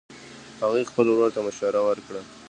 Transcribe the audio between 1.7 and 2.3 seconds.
ورکړه